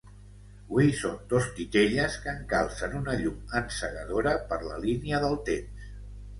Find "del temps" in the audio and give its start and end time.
5.29-5.89